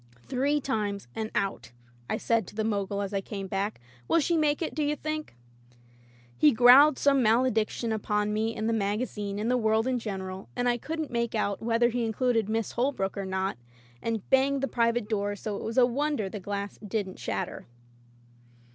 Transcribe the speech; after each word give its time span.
"Three 0.27 0.59
times, 0.59 1.07
and 1.15 1.29
out,'* 1.35 1.71
I 2.09 2.17
said 2.17 2.47
to 2.47 2.55
the 2.55 2.63
Mogul 2.63 3.03
as 3.03 3.13
I 3.13 3.21
came 3.21 3.45
back. 3.45 3.79
"Will 4.07 4.19
she 4.19 4.35
make 4.35 4.63
it, 4.63 4.73
do 4.73 4.81
you 4.83 4.95
think?" 4.95 5.35
He 6.35 6.51
growled 6.51 6.97
some 6.97 7.21
malediction 7.21 7.91
upon 7.91 8.33
me 8.33 8.55
and 8.55 8.67
the 8.67 8.73
magazine 8.73 9.37
and 9.37 9.51
the 9.51 9.57
world 9.57 9.85
in 9.85 9.99
general— 9.99 10.49
I 10.57 10.79
couldn't 10.79 11.11
make 11.11 11.35
out 11.35 11.61
whether 11.61 11.89
he 11.89 12.03
included 12.03 12.49
Miss 12.49 12.71
Holbrook 12.71 13.15
or 13.15 13.25
not— 13.27 13.59
and 14.01 14.27
banged 14.31 14.61
the 14.63 14.67
"Private" 14.67 15.07
door 15.07 15.35
so 15.35 15.59
ijt 15.59 15.65
was 15.65 15.77
a 15.77 15.85
wonder 15.85 16.29
the 16.29 16.39
glass 16.39 16.79
didn't 16.79 17.19
shatter. 17.19 17.67